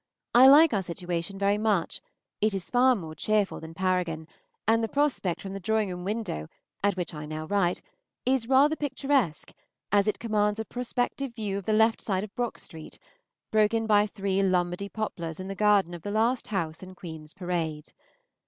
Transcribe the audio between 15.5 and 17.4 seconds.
garden of the last house in Queen's